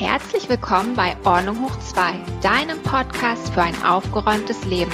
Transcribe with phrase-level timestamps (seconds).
[0.00, 4.90] Herzlich willkommen bei Ordnung hoch 2, deinem Podcast für ein aufgeräumtes Leben.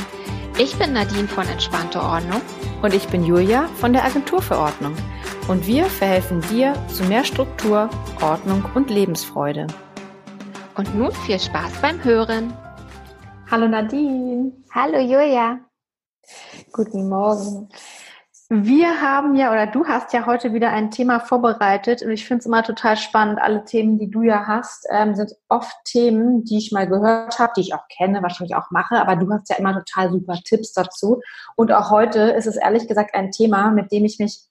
[0.58, 2.40] Ich bin Nadine von Entspannte Ordnung.
[2.82, 4.96] Und ich bin Julia von der Agentur für Ordnung.
[5.46, 7.88] Und wir verhelfen dir zu mehr Struktur,
[8.20, 9.68] Ordnung und Lebensfreude.
[10.74, 12.52] Und nun viel Spaß beim Hören.
[13.48, 14.54] Hallo Nadine.
[14.74, 15.60] Hallo Julia.
[16.72, 17.68] Guten Morgen.
[18.48, 22.40] Wir haben ja, oder du hast ja heute wieder ein Thema vorbereitet und ich finde
[22.40, 23.40] es immer total spannend.
[23.40, 27.52] Alle Themen, die du ja hast, ähm, sind oft Themen, die ich mal gehört habe,
[27.56, 30.72] die ich auch kenne, wahrscheinlich auch mache, aber du hast ja immer total super Tipps
[30.72, 31.20] dazu.
[31.56, 34.42] Und auch heute ist es ehrlich gesagt ein Thema, mit dem ich mich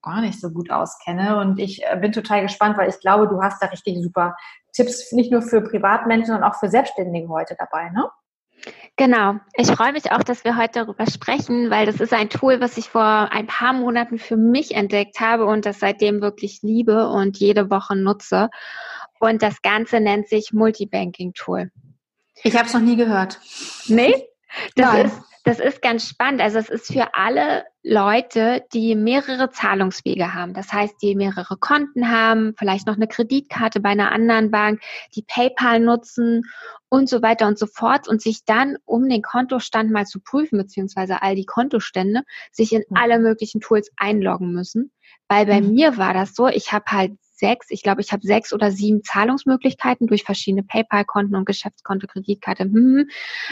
[0.00, 3.42] gar nicht so gut auskenne und ich äh, bin total gespannt, weil ich glaube, du
[3.42, 4.34] hast da richtig super
[4.72, 8.08] Tipps, nicht nur für Privatmenschen, sondern auch für Selbstständige heute dabei, ne?
[8.96, 9.36] Genau.
[9.56, 12.76] Ich freue mich auch, dass wir heute darüber sprechen, weil das ist ein Tool, was
[12.76, 17.38] ich vor ein paar Monaten für mich entdeckt habe und das seitdem wirklich liebe und
[17.38, 18.50] jede Woche nutze.
[19.18, 21.70] Und das Ganze nennt sich Multibanking Tool.
[22.42, 23.40] Ich habe es noch nie gehört.
[23.86, 24.26] Nee?
[24.76, 25.06] Das Nein.
[25.06, 26.40] ist das ist ganz spannend.
[26.40, 30.54] Also es ist für alle Leute, die mehrere Zahlungswege haben.
[30.54, 34.80] Das heißt, die mehrere Konten haben, vielleicht noch eine Kreditkarte bei einer anderen Bank,
[35.16, 36.42] die PayPal nutzen
[36.88, 40.58] und so weiter und so fort und sich dann, um den Kontostand mal zu prüfen,
[40.58, 44.92] beziehungsweise all die Kontostände, sich in alle möglichen Tools einloggen müssen.
[45.26, 45.72] Weil bei mhm.
[45.72, 49.02] mir war das so, ich habe halt sechs, ich glaube, ich habe sechs oder sieben
[49.02, 53.08] Zahlungsmöglichkeiten durch verschiedene PayPal-Konten und Geschäftskonto, Kreditkarte, hm, hm,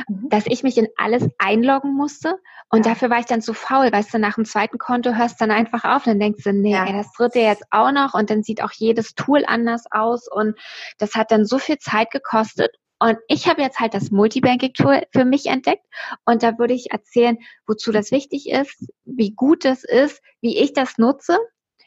[0.08, 0.28] mhm.
[0.28, 2.36] dass ich mich in alles einloggen musste.
[2.70, 2.92] Und ja.
[2.92, 5.50] dafür war ich dann zu faul, weißt du, nach dem zweiten Konto hörst du dann
[5.50, 6.86] einfach auf, dann denkst du, nee, ja.
[6.86, 10.56] ey, das dritte jetzt auch noch und dann sieht auch jedes Tool anders aus und
[10.98, 12.76] das hat dann so viel Zeit gekostet.
[13.00, 15.84] Und ich habe jetzt halt das Multibanking-Tool für mich entdeckt
[16.26, 20.74] und da würde ich erzählen, wozu das wichtig ist, wie gut es ist, wie ich
[20.74, 21.38] das nutze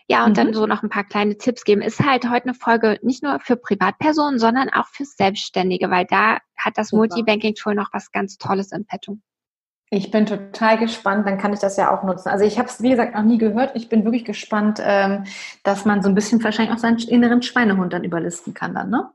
[0.07, 0.35] ja, und mhm.
[0.35, 1.81] dann so noch ein paar kleine Tipps geben.
[1.81, 6.37] Ist halt heute eine Folge nicht nur für Privatpersonen, sondern auch für Selbstständige, weil da
[6.57, 9.17] hat das Multibanking-Tool noch was ganz Tolles im Petto.
[9.89, 12.29] Ich bin total gespannt, dann kann ich das ja auch nutzen.
[12.29, 13.75] Also ich habe es, wie gesagt, noch nie gehört.
[13.75, 15.25] Ich bin wirklich gespannt, ähm,
[15.63, 19.11] dass man so ein bisschen wahrscheinlich auch seinen inneren Schweinehund dann überlisten kann dann, ne?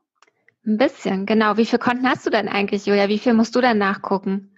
[0.65, 1.57] Ein bisschen, genau.
[1.57, 3.09] Wie viele Konten hast du denn eigentlich, Julia?
[3.09, 4.55] Wie viel musst du denn nachgucken?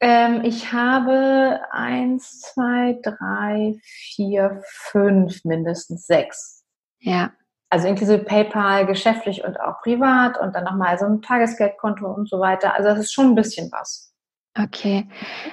[0.00, 6.64] Ähm, ich habe eins, zwei, drei, vier, fünf, mindestens sechs.
[6.98, 7.32] Ja.
[7.70, 12.38] Also inklusive PayPal, geschäftlich und auch privat und dann nochmal so ein Tagesgeldkonto und so
[12.40, 12.74] weiter.
[12.74, 14.12] Also das ist schon ein bisschen was.
[14.58, 15.06] Okay.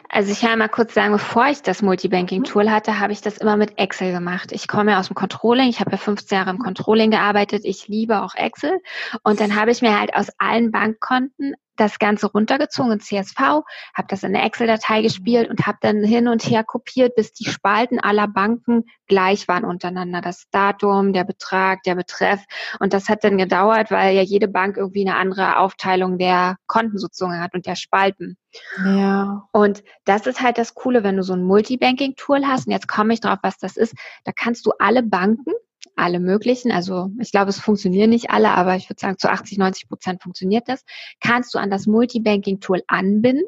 [0.08, 3.58] Also ich kann mal kurz sagen, bevor ich das Multibanking-Tool hatte, habe ich das immer
[3.58, 4.54] mit Excel gemacht.
[4.54, 5.68] Ich komme ja aus dem Controlling.
[5.68, 7.66] Ich habe ja 15 Jahre im Controlling gearbeitet.
[7.66, 8.80] Ich liebe auch Excel.
[9.24, 14.07] Und dann habe ich mir halt aus allen Bankkonten das Ganze runtergezogen in CSV, habe
[14.07, 18.00] das in eine Excel-Datei gespielt und habe dann hin und her kopiert, bis die Spalten
[18.00, 20.22] aller Banken gleich waren untereinander.
[20.22, 22.41] Das Datum, der Betrag, der Betreff.
[22.79, 26.97] Und das hat dann gedauert, weil ja jede Bank irgendwie eine andere Aufteilung der Konten
[26.97, 28.38] sozusagen hat und der Spalten.
[28.85, 29.47] Ja.
[29.51, 32.67] Und das ist halt das Coole, wenn du so ein Multibanking-Tool hast.
[32.67, 33.95] Und jetzt komme ich drauf, was das ist.
[34.25, 35.53] Da kannst du alle Banken
[35.95, 39.57] alle möglichen, also ich glaube, es funktionieren nicht alle, aber ich würde sagen, zu 80,
[39.57, 40.83] 90 Prozent funktioniert das,
[41.21, 43.45] kannst du an das Multibanking-Tool anbinden.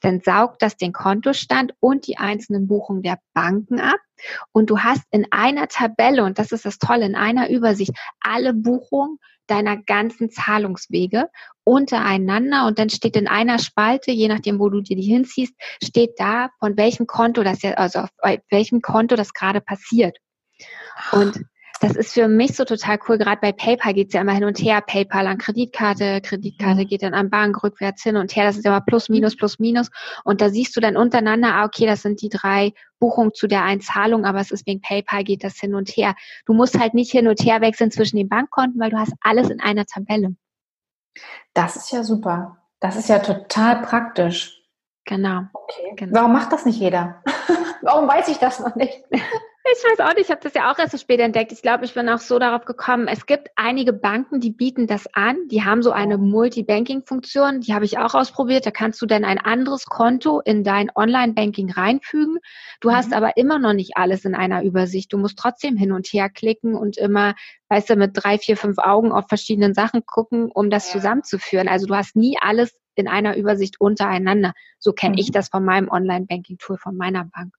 [0.00, 3.98] Dann saugt das den Kontostand und die einzelnen Buchungen der Banken ab.
[4.52, 8.54] Und du hast in einer Tabelle, und das ist das Tolle, in einer Übersicht, alle
[8.54, 11.28] Buchungen deiner ganzen Zahlungswege
[11.64, 16.14] untereinander und dann steht in einer Spalte, je nachdem, wo du dir die hinziehst, steht
[16.16, 18.10] da, von welchem Konto das also auf
[18.50, 20.16] welchem Konto das gerade passiert.
[21.12, 21.44] Und
[21.80, 23.18] das ist für mich so total cool.
[23.18, 24.80] Gerade bei PayPal geht's ja immer hin und her.
[24.80, 26.86] PayPal an Kreditkarte, Kreditkarte mhm.
[26.86, 28.44] geht dann an Bank rückwärts hin und her.
[28.44, 29.90] Das ist immer plus, minus, plus, minus.
[30.24, 33.62] Und da siehst du dann untereinander, ah, okay, das sind die drei Buchungen zu der
[33.62, 36.14] Einzahlung, aber es ist wegen PayPal geht das hin und her.
[36.46, 39.50] Du musst halt nicht hin und her wechseln zwischen den Bankkonten, weil du hast alles
[39.50, 40.34] in einer Tabelle.
[41.52, 42.58] Das ist ja super.
[42.80, 44.55] Das ist ja total praktisch.
[45.06, 45.42] Genau.
[45.52, 45.92] Okay.
[45.96, 46.20] Genau.
[46.20, 47.22] Warum macht das nicht jeder?
[47.82, 49.04] Warum weiß ich das noch nicht?
[49.68, 51.50] Ich weiß auch nicht, ich habe das ja auch erst so spät entdeckt.
[51.50, 53.08] Ich glaube, ich bin auch so darauf gekommen.
[53.08, 55.36] Es gibt einige Banken, die bieten das an.
[55.48, 57.62] Die haben so eine Multi-Banking-Funktion.
[57.62, 58.64] Die habe ich auch ausprobiert.
[58.64, 62.38] Da kannst du dann ein anderes Konto in dein Online-Banking reinfügen.
[62.80, 62.96] Du mhm.
[62.96, 65.12] hast aber immer noch nicht alles in einer Übersicht.
[65.12, 67.34] Du musst trotzdem hin und her klicken und immer,
[67.68, 70.92] weißt du, mit drei, vier, fünf Augen auf verschiedenen Sachen gucken, um das ja.
[70.92, 71.66] zusammenzuführen.
[71.66, 74.52] Also du hast nie alles in einer Übersicht untereinander.
[74.78, 75.18] So kenne mhm.
[75.18, 77.54] ich das von meinem Online-Banking-Tool von meiner Bank.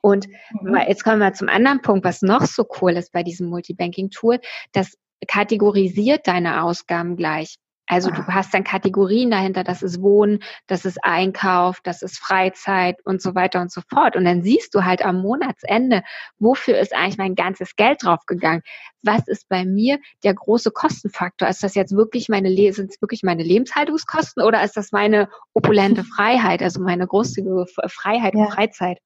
[0.00, 0.26] Und
[0.60, 0.76] mhm.
[0.86, 4.40] jetzt kommen wir zum anderen Punkt, was noch so cool ist bei diesem Multibanking-Tool.
[4.72, 7.56] Das kategorisiert deine Ausgaben gleich.
[7.88, 12.96] Also du hast dann Kategorien dahinter, das ist Wohnen, das ist Einkauf, das ist Freizeit
[13.04, 14.14] und so weiter und so fort.
[14.14, 16.02] Und dann siehst du halt am Monatsende,
[16.38, 18.62] wofür ist eigentlich mein ganzes Geld draufgegangen?
[19.02, 21.48] Was ist bei mir der große Kostenfaktor?
[21.48, 26.04] Ist das jetzt wirklich meine, sind es wirklich meine Lebenshaltungskosten oder ist das meine opulente
[26.04, 28.98] Freiheit, also meine großzügige Freiheit und Freizeit?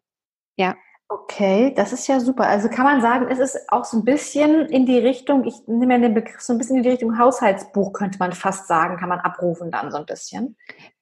[0.56, 0.75] Ja.
[1.12, 2.47] Okay, das ist ja super.
[2.47, 5.93] Also kann man sagen, es ist auch so ein bisschen in die Richtung, ich nehme
[5.93, 9.11] ja den Begriff so ein bisschen in die Richtung Haushaltsbuch, könnte man fast sagen, kann
[9.11, 10.56] man abrufen dann so ein bisschen.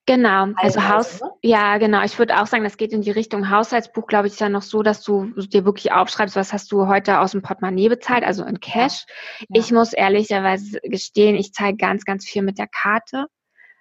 [0.07, 1.31] Genau, also Haus, ne?
[1.43, 2.03] ja, genau.
[2.03, 4.63] Ich würde auch sagen, das geht in die Richtung Haushaltsbuch, glaube ich, ist ja noch
[4.63, 8.43] so, dass du dir wirklich aufschreibst, was hast du heute aus dem Portemonnaie bezahlt, also
[8.43, 9.05] in Cash.
[9.39, 9.47] Ja.
[9.51, 9.61] Ja.
[9.61, 13.27] Ich muss ehrlicherweise gestehen, ich zahle ganz, ganz viel mit der Karte.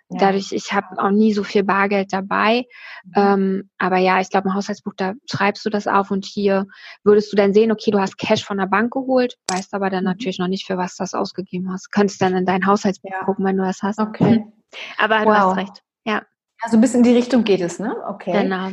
[0.09, 0.17] Ja.
[0.19, 2.65] Dadurch, ich habe auch nie so viel Bargeld dabei.
[3.05, 3.13] Mhm.
[3.15, 6.65] Ähm, aber ja, ich glaube, im Haushaltsbuch, da schreibst du das auf und hier
[7.03, 10.03] würdest du dann sehen, okay, du hast Cash von der Bank geholt, weißt aber dann
[10.03, 10.09] mhm.
[10.09, 11.91] natürlich noch nicht, für was du das ausgegeben hast.
[11.91, 13.23] Könntest dann in dein Haushaltsbuch ja.
[13.23, 13.99] gucken, wenn du das hast.
[13.99, 14.45] Okay.
[14.97, 15.25] Aber wow.
[15.25, 15.83] du hast recht.
[16.05, 16.23] Ja.
[16.61, 17.95] Also ein bisschen in die Richtung geht es, ne?
[18.07, 18.43] Okay.
[18.43, 18.69] Genau.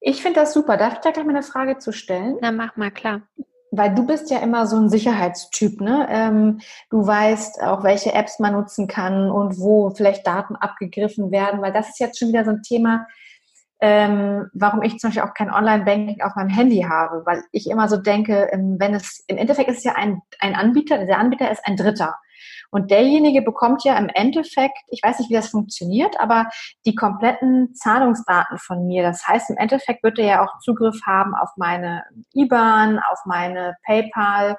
[0.00, 0.76] Ich finde das super.
[0.76, 2.38] Darf ich da gleich mal eine Frage zu stellen?
[2.40, 3.22] Na, mach mal, klar.
[3.70, 6.06] Weil du bist ja immer so ein Sicherheitstyp, ne?
[6.10, 6.60] Ähm,
[6.90, 11.72] du weißt auch, welche Apps man nutzen kann und wo vielleicht Daten abgegriffen werden, weil
[11.72, 13.06] das ist jetzt schon wieder so ein Thema,
[13.80, 17.88] ähm, warum ich zum Beispiel auch kein Online-Banking auf meinem Handy habe, weil ich immer
[17.88, 21.50] so denke, ähm, wenn es, im Endeffekt ist es ja ein, ein Anbieter, der Anbieter
[21.50, 22.16] ist ein Dritter.
[22.70, 26.48] Und derjenige bekommt ja im Endeffekt, ich weiß nicht, wie das funktioniert, aber
[26.86, 29.02] die kompletten Zahlungsdaten von mir.
[29.02, 32.04] Das heißt, im Endeffekt wird er ja auch Zugriff haben auf meine
[32.34, 34.56] IBAN, auf meine PayPal.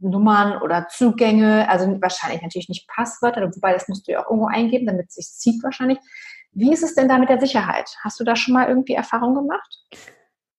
[0.00, 4.46] Nummern oder Zugänge, also wahrscheinlich natürlich nicht Passwörter, wobei das musst du ja auch irgendwo
[4.46, 5.98] eingeben, damit es sich zieht wahrscheinlich.
[6.52, 7.94] Wie ist es denn da mit der Sicherheit?
[8.02, 9.78] Hast du da schon mal irgendwie Erfahrung gemacht?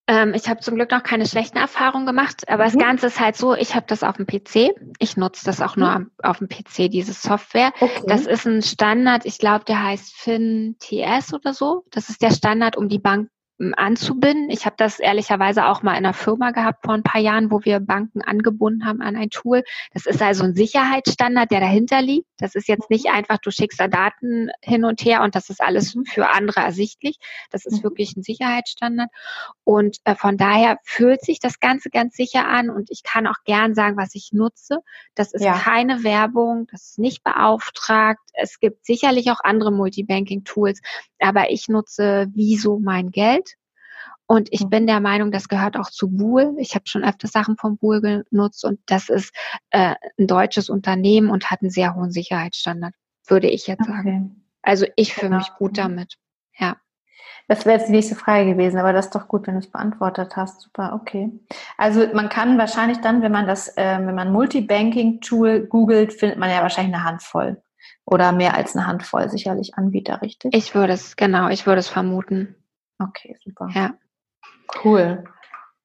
[0.09, 2.67] Ähm, ich habe zum Glück noch keine schlechten Erfahrungen gemacht, aber mhm.
[2.71, 4.71] das Ganze ist halt so, ich habe das auf dem PC.
[4.97, 6.11] Ich nutze das auch nur mhm.
[6.23, 7.71] auf dem PC, diese Software.
[7.79, 8.01] Okay.
[8.07, 11.85] Das ist ein Standard, ich glaube, der heißt FinTS oder so.
[11.91, 13.29] Das ist der Standard, um die Bank
[13.59, 14.49] anzubinden.
[14.49, 17.63] Ich habe das ehrlicherweise auch mal in einer Firma gehabt vor ein paar Jahren, wo
[17.65, 19.63] wir Banken angebunden haben an ein Tool.
[19.93, 22.27] Das ist also ein Sicherheitsstandard, der dahinter liegt.
[22.37, 25.61] Das ist jetzt nicht einfach, du schickst da Daten hin und her und das ist
[25.61, 27.17] alles für andere ersichtlich.
[27.51, 27.83] Das ist mhm.
[27.83, 29.09] wirklich ein Sicherheitsstandard.
[29.65, 33.43] Und äh, von daher fühlt sich das Ganze ganz sicher an und ich kann auch
[33.43, 34.79] gern sagen, was ich nutze.
[35.15, 35.53] Das ist ja.
[35.53, 38.21] keine Werbung, das ist nicht beauftragt.
[38.33, 40.79] Es gibt sicherlich auch andere Multibanking-Tools,
[41.19, 43.48] aber ich nutze Wieso mein Geld.
[44.31, 44.69] Und ich mhm.
[44.69, 46.53] bin der Meinung, das gehört auch zu Buhl.
[46.59, 49.33] Ich habe schon öfter Sachen von Buhl genutzt und das ist
[49.71, 52.93] äh, ein deutsches Unternehmen und hat einen sehr hohen Sicherheitsstandard,
[53.25, 53.91] würde ich jetzt okay.
[53.91, 54.45] sagen.
[54.61, 55.39] Also ich fühle genau.
[55.39, 56.19] mich gut damit.
[56.59, 56.77] Ja.
[57.47, 59.71] Das wäre jetzt die nächste Frage gewesen, aber das ist doch gut, wenn du es
[59.71, 60.61] beantwortet hast.
[60.61, 61.31] Super, okay.
[61.77, 66.51] Also man kann wahrscheinlich dann, wenn man das, äh, wenn man Multibanking-Tool googelt, findet man
[66.51, 67.63] ja wahrscheinlich eine Handvoll.
[68.05, 70.53] Oder mehr als eine Handvoll sicherlich Anbieter, richtig?
[70.53, 72.53] Ich würde es, genau, ich würde es vermuten.
[72.99, 73.69] Okay, super.
[73.73, 73.95] Ja.
[74.83, 75.23] Cool.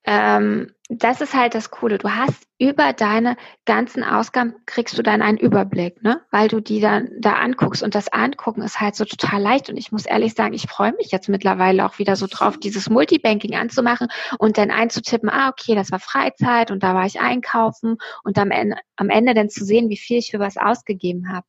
[0.06, 1.96] Ähm, das ist halt das Coole.
[1.96, 6.20] Du hast über deine ganzen Ausgaben kriegst du dann einen Überblick, ne?
[6.30, 7.82] Weil du die dann da anguckst.
[7.82, 9.70] Und das Angucken ist halt so total leicht.
[9.70, 12.90] Und ich muss ehrlich sagen, ich freue mich jetzt mittlerweile auch wieder so drauf, dieses
[12.90, 14.08] Multibanking anzumachen
[14.38, 18.50] und dann einzutippen, ah, okay, das war Freizeit und da war ich einkaufen und am
[18.50, 21.46] Ende, am Ende dann zu sehen, wie viel ich für was ausgegeben habe.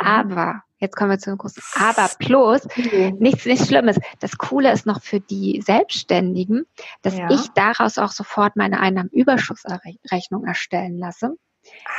[0.00, 0.06] Mhm.
[0.06, 3.16] Aber Jetzt kommen wir zu einem großen Aber plus, mhm.
[3.18, 3.98] nichts, nichts Schlimmes.
[4.18, 6.64] Das Coole ist noch für die Selbstständigen,
[7.02, 7.30] dass ja.
[7.30, 11.36] ich daraus auch sofort meine Einnahmenüberschussrechnung erstellen lasse,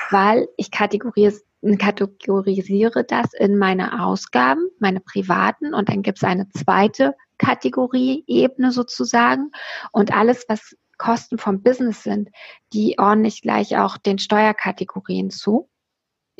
[0.10, 1.44] weil ich kategorisiere,
[1.78, 9.52] kategorisiere das in meine Ausgaben, meine privaten und dann gibt es eine zweite Kategorieebene sozusagen
[9.92, 12.30] und alles, was Kosten vom Business sind,
[12.74, 15.68] die ordne ich gleich auch den Steuerkategorien zu.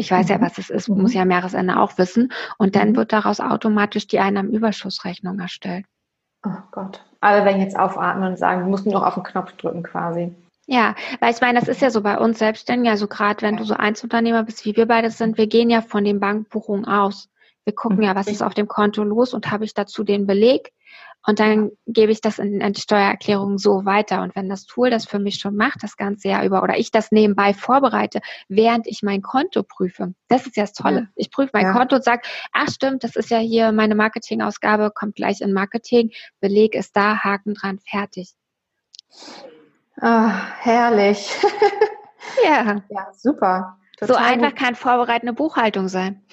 [0.02, 0.32] Ich weiß mhm.
[0.32, 1.02] ja, was es ist, mhm.
[1.02, 2.34] muss ja am Jahresende auch wissen.
[2.58, 2.96] Und dann mhm.
[2.96, 5.86] wird daraus automatisch die Einnahmenüberschussrechnung erstellt.
[6.44, 7.06] Oh Gott.
[7.20, 10.36] Alle werden jetzt aufatmen und sagen, du musst nur noch auf den Knopf drücken quasi.
[10.66, 13.64] Ja, weil ich meine, das ist ja so bei uns Selbstständigen, also gerade wenn du
[13.64, 17.30] so Einzelunternehmer bist, wie wir beide sind, wir gehen ja von den Bankbuchungen aus.
[17.64, 18.04] Wir gucken mhm.
[18.04, 20.72] ja, was ist auf dem Konto los und habe ich dazu den Beleg.
[21.26, 24.22] Und dann gebe ich das in, in die Steuererklärung so weiter.
[24.22, 26.92] Und wenn das Tool das für mich schon macht, das ganze Jahr über, oder ich
[26.92, 31.10] das nebenbei vorbereite, während ich mein Konto prüfe, das ist ja das Tolle.
[31.16, 31.74] Ich prüfe mein ja.
[31.74, 36.12] Konto und sage, ach stimmt, das ist ja hier meine Marketingausgabe, kommt gleich in Marketing,
[36.40, 38.34] Beleg ist da, Haken dran, fertig.
[40.00, 41.30] Ah, herrlich.
[42.44, 42.82] ja.
[42.90, 43.78] Ja, super.
[43.98, 44.60] Total so einfach gut.
[44.60, 46.24] kann vorbereitende Buchhaltung sein.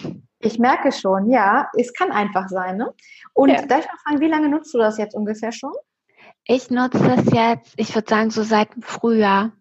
[0.41, 2.77] Ich merke schon, ja, es kann einfach sein.
[2.77, 2.95] Ne?
[3.33, 3.67] Und ja.
[3.67, 5.73] darf ich mal fragen, wie lange nutzt du das jetzt ungefähr schon?
[6.45, 9.53] Ich nutze das jetzt, ich würde sagen, so seit Frühjahr.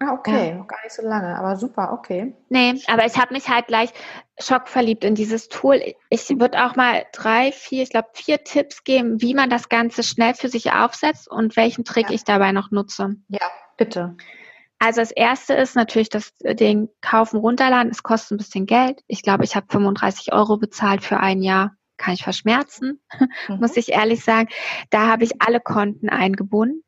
[0.00, 0.54] Ah, okay, ja.
[0.56, 2.34] noch gar nicht so lange, aber super, okay.
[2.48, 3.90] Nee, aber ich habe mich halt gleich
[4.38, 5.80] schockverliebt in dieses Tool.
[6.10, 10.02] Ich würde auch mal drei, vier, ich glaube vier Tipps geben, wie man das Ganze
[10.02, 12.14] schnell für sich aufsetzt und welchen Trick ja.
[12.16, 13.14] ich dabei noch nutze.
[13.28, 14.16] Ja, bitte.
[14.84, 17.92] Also das erste ist natürlich das den Kaufen runterladen.
[17.92, 19.00] Es kostet ein bisschen Geld.
[19.06, 21.76] Ich glaube, ich habe 35 Euro bezahlt für ein Jahr.
[21.98, 23.00] Kann ich verschmerzen,
[23.48, 23.58] mhm.
[23.60, 24.48] muss ich ehrlich sagen.
[24.90, 26.82] Da habe ich alle Konten eingebunden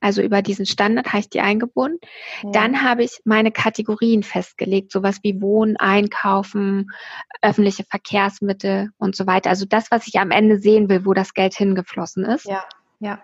[0.00, 1.98] also über diesen Standard habe ich die eingebunden.
[2.42, 2.50] Ja.
[2.50, 6.90] Dann habe ich meine Kategorien festgelegt, sowas wie Wohnen, Einkaufen,
[7.42, 9.50] öffentliche Verkehrsmittel und so weiter.
[9.50, 12.44] Also das, was ich am Ende sehen will, wo das Geld hingeflossen ist.
[12.44, 12.64] Ja,
[13.00, 13.20] ja.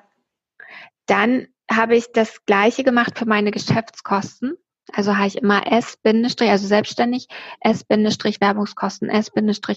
[1.07, 4.57] Dann habe ich das Gleiche gemacht für meine Geschäftskosten.
[4.93, 7.29] Also habe ich immer S, also selbstständig,
[7.61, 9.31] S, Werbungskosten, S,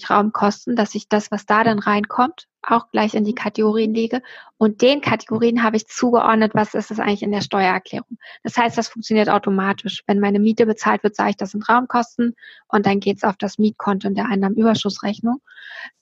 [0.10, 4.24] Raumkosten, dass ich das, was da dann reinkommt, auch gleich in die Kategorien lege.
[4.58, 8.18] Und den Kategorien habe ich zugeordnet, was ist das eigentlich in der Steuererklärung.
[8.44, 10.04] Das heißt, das funktioniert automatisch.
[10.08, 12.36] Wenn meine Miete bezahlt wird, sage ich, das sind Raumkosten
[12.68, 15.40] und dann geht es auf das Mietkonto in der Einnahmenüberschussrechnung.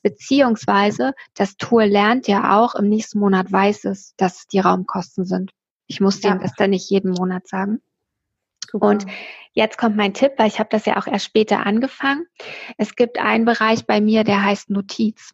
[0.02, 5.52] Beziehungsweise das Tool lernt ja auch, im nächsten Monat weiß es, dass die Raumkosten sind.
[5.88, 6.38] Ich muss dem ja.
[6.40, 7.82] das dann nicht jeden Monat sagen.
[8.70, 8.88] Super.
[8.88, 9.06] Und
[9.54, 12.26] jetzt kommt mein Tipp, weil ich habe das ja auch erst später angefangen.
[12.78, 15.34] Es gibt einen Bereich bei mir, der heißt Notiz.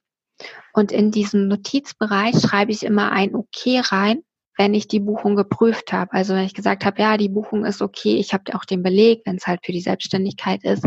[0.73, 4.23] Und in diesem Notizbereich schreibe ich immer ein Okay rein,
[4.59, 6.11] wenn ich die Buchung geprüft habe.
[6.11, 9.21] Also wenn ich gesagt habe, ja, die Buchung ist okay, ich habe auch den Beleg,
[9.23, 10.85] wenn es halt für die Selbstständigkeit ist.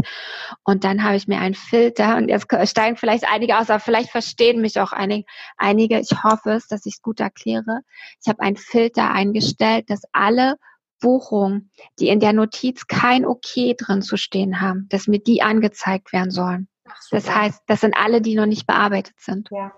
[0.63, 4.11] Und dann habe ich mir einen Filter und jetzt steigen vielleicht einige aus, aber vielleicht
[4.11, 5.25] verstehen mich auch einige.
[5.57, 5.99] einige.
[6.01, 7.81] Ich hoffe es, dass ich es gut erkläre.
[8.23, 10.57] Ich habe einen Filter eingestellt, dass alle
[11.01, 16.13] Buchungen, die in der Notiz kein Okay drin zu stehen haben, dass mir die angezeigt
[16.13, 16.69] werden sollen.
[16.87, 19.49] Ach, das heißt, das sind alle, die noch nicht bearbeitet sind.
[19.51, 19.73] Ja.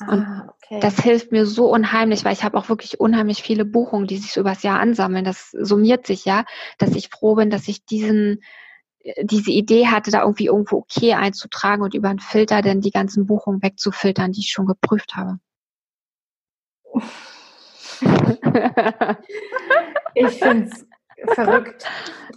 [0.00, 0.80] Ah, und okay.
[0.80, 4.32] das hilft mir so unheimlich, weil ich habe auch wirklich unheimlich viele Buchungen, die sich
[4.32, 5.24] so übers Jahr ansammeln.
[5.24, 6.44] Das summiert sich ja,
[6.78, 8.42] dass ich froh bin, dass ich diesen
[9.00, 12.90] äh, diese Idee hatte, da irgendwie irgendwo okay einzutragen und über einen Filter dann die
[12.90, 15.38] ganzen Buchungen wegzufiltern, die ich schon geprüft habe.
[20.14, 20.86] Ich finde es
[21.34, 21.86] verrückt.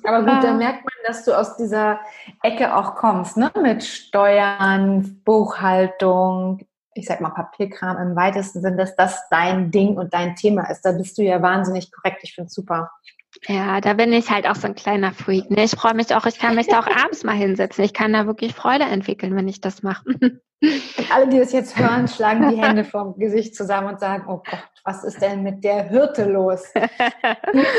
[0.03, 1.99] Aber gut, da merkt man, dass du aus dieser
[2.41, 3.51] Ecke auch kommst, ne?
[3.61, 10.13] Mit Steuern, Buchhaltung, ich sag mal Papierkram im weitesten Sinn, dass das dein Ding und
[10.13, 10.81] dein Thema ist.
[10.81, 12.19] Da bist du ja wahnsinnig korrekt.
[12.23, 12.91] Ich finde es super.
[13.47, 15.49] Ja, da bin ich halt auch so ein kleiner Freak.
[15.49, 15.63] Ne?
[15.63, 17.83] Ich freue mich auch, ich kann mich da auch abends mal hinsetzen.
[17.83, 20.03] Ich kann da wirklich Freude entwickeln, wenn ich das mache.
[21.13, 24.63] Alle, die das jetzt hören, schlagen die Hände vom Gesicht zusammen und sagen, oh Gott,
[24.85, 26.71] was ist denn mit der Hirte los?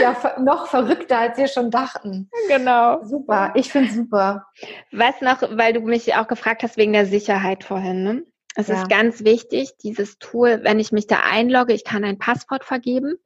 [0.03, 2.29] ja noch verrückter, als wir schon dachten.
[2.49, 3.03] Genau.
[3.05, 4.47] Super, ich finde super.
[4.93, 8.23] Was noch, weil du mich auch gefragt hast wegen der Sicherheit vorhin, ne?
[8.55, 8.83] Es ja.
[8.83, 13.19] ist ganz wichtig, dieses Tool, wenn ich mich da einlogge, ich kann ein Passwort vergeben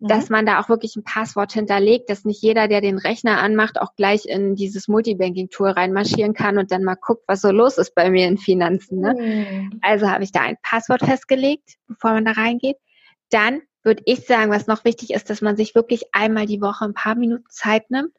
[0.00, 0.08] mhm.
[0.08, 3.80] dass man da auch wirklich ein Passwort hinterlegt, dass nicht jeder, der den Rechner anmacht,
[3.80, 7.94] auch gleich in dieses Multibanking-Tool reinmarschieren kann und dann mal guckt, was so los ist
[7.94, 9.00] bei mir in Finanzen.
[9.00, 9.14] Ne?
[9.18, 9.78] Mhm.
[9.82, 12.76] Also habe ich da ein Passwort festgelegt, bevor man da reingeht.
[13.30, 16.84] Dann würde ich sagen, was noch wichtig ist, dass man sich wirklich einmal die Woche
[16.84, 18.12] ein paar Minuten Zeit nimmt,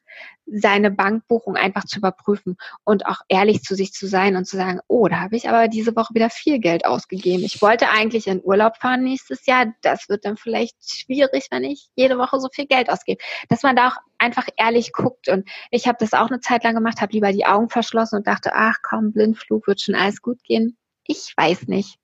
[0.46, 4.80] seine Bankbuchung einfach zu überprüfen und auch ehrlich zu sich zu sein und zu sagen,
[4.88, 7.42] oh, da habe ich aber diese Woche wieder viel Geld ausgegeben.
[7.44, 9.72] Ich wollte eigentlich in Urlaub fahren nächstes Jahr.
[9.82, 13.22] Das wird dann vielleicht schwierig, wenn ich jede Woche so viel Geld ausgebe.
[13.48, 15.28] Dass man da auch einfach ehrlich guckt.
[15.28, 18.26] Und ich habe das auch eine Zeit lang gemacht, habe lieber die Augen verschlossen und
[18.26, 20.76] dachte, ach komm, Blindflug wird schon alles gut gehen.
[21.06, 21.98] Ich weiß nicht.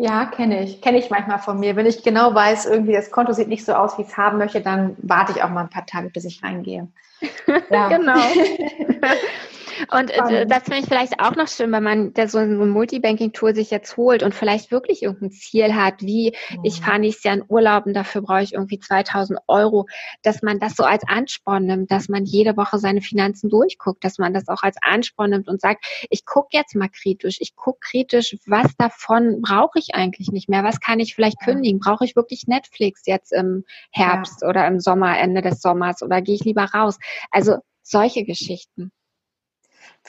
[0.00, 0.80] Ja, kenne ich.
[0.80, 1.74] Kenne ich manchmal von mir.
[1.74, 4.38] Wenn ich genau weiß, irgendwie das Konto sieht nicht so aus, wie ich es haben
[4.38, 6.88] möchte, dann warte ich auch mal ein paar Tage, bis ich reingehe.
[7.70, 7.88] Ja.
[7.88, 8.14] genau.
[9.92, 13.54] Und äh, das finde ich vielleicht auch noch schön, wenn man da so ein Multibanking-Tool
[13.54, 16.64] sich jetzt holt und vielleicht wirklich irgendein Ziel hat, wie mhm.
[16.64, 19.86] ich fahre nächstes Jahr in Urlaub und dafür brauche ich irgendwie 2000 Euro,
[20.22, 24.18] dass man das so als Ansporn nimmt, dass man jede Woche seine Finanzen durchguckt, dass
[24.18, 27.78] man das auch als Ansporn nimmt und sagt, ich gucke jetzt mal kritisch, ich gucke
[27.80, 32.16] kritisch, was davon brauche ich eigentlich nicht mehr, was kann ich vielleicht kündigen, brauche ich
[32.16, 34.48] wirklich Netflix jetzt im Herbst ja.
[34.48, 36.98] oder im Sommer, Ende des Sommers oder gehe ich lieber raus?
[37.30, 38.92] Also solche Geschichten.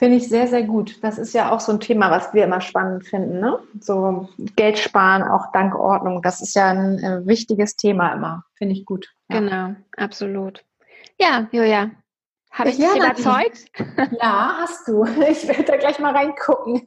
[0.00, 0.96] Finde ich sehr, sehr gut.
[1.02, 3.38] Das ist ja auch so ein Thema, was wir immer spannend finden.
[3.38, 3.58] Ne?
[3.82, 6.22] So Geld sparen, auch dank Ordnung.
[6.22, 8.44] Das ist ja ein äh, wichtiges Thema immer.
[8.54, 9.14] Finde ich gut.
[9.28, 9.40] Ja.
[9.40, 10.64] Genau, absolut.
[11.20, 11.90] Ja, Julia,
[12.50, 13.64] habe ich ja, dich überzeugt?
[14.20, 15.04] Ja, hast du.
[15.30, 16.82] Ich werde da gleich mal reingucken.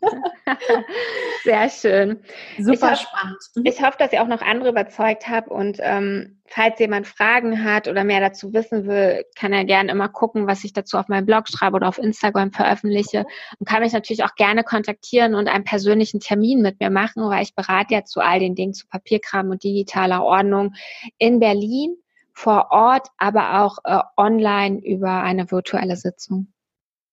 [1.43, 2.19] Sehr schön.
[2.59, 3.37] Super ich spannend.
[3.55, 3.65] Mhm.
[3.65, 5.49] ich hoffe, dass ihr auch noch andere überzeugt habt.
[5.49, 10.09] Und ähm, falls jemand Fragen hat oder mehr dazu wissen will, kann er gerne immer
[10.09, 13.25] gucken, was ich dazu auf meinem Blog schreibe oder auf Instagram veröffentliche.
[13.57, 17.43] Und kann mich natürlich auch gerne kontaktieren und einen persönlichen Termin mit mir machen, weil
[17.43, 20.73] ich berate ja zu all den Dingen zu Papierkram und digitaler Ordnung
[21.17, 21.95] in Berlin
[22.33, 26.53] vor Ort, aber auch äh, online über eine virtuelle Sitzung.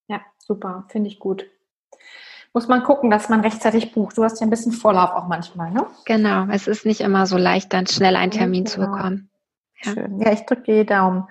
[0.07, 1.45] Ja, super, finde ich gut.
[2.53, 4.17] Muss man gucken, dass man rechtzeitig bucht.
[4.17, 5.85] Du hast ja ein bisschen Vorlauf auch manchmal, ne?
[6.05, 8.69] Genau, es ist nicht immer so leicht, dann schnell einen Termin genau.
[8.69, 9.29] zu bekommen.
[9.83, 9.93] Ja.
[9.93, 10.19] Schön.
[10.19, 11.27] Ja, ich drücke dir die Daumen.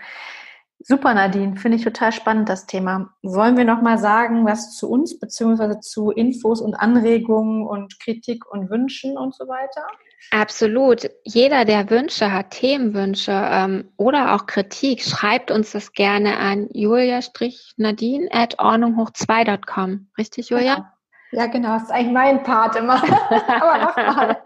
[0.82, 1.56] Super, Nadine.
[1.56, 3.10] Finde ich total spannend, das Thema.
[3.22, 8.70] Sollen wir nochmal sagen, was zu uns, beziehungsweise zu Infos und Anregungen und Kritik und
[8.70, 9.86] Wünschen und so weiter?
[10.30, 11.10] Absolut.
[11.24, 18.28] Jeder, der Wünsche hat, Themenwünsche ähm, oder auch Kritik, schreibt uns das gerne an julia-nadine
[18.30, 20.08] at ordnunghoch2.com.
[20.18, 20.74] Richtig, Julia?
[20.74, 20.86] Genau.
[21.32, 22.94] Ja, genau, das ist eigentlich mein Part immer.
[23.48, 24.42] Aber nochmal.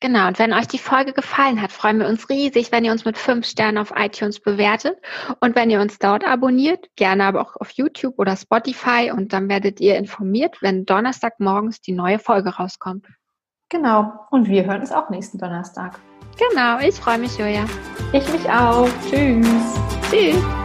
[0.00, 3.04] Genau, und wenn euch die Folge gefallen hat, freuen wir uns riesig, wenn ihr uns
[3.04, 4.98] mit fünf Sternen auf iTunes bewertet
[5.40, 9.48] und wenn ihr uns dort abonniert, gerne aber auch auf YouTube oder Spotify und dann
[9.48, 13.06] werdet ihr informiert, wenn Donnerstagmorgens die neue Folge rauskommt.
[13.70, 15.98] Genau, und wir hören uns auch nächsten Donnerstag.
[16.38, 17.64] Genau, ich freue mich, Julia.
[18.12, 18.88] Ich mich auch.
[19.08, 19.46] Tschüss.
[20.10, 20.63] Tschüss.